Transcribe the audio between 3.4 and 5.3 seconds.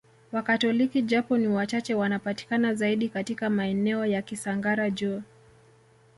maeneo ya Kisangara juu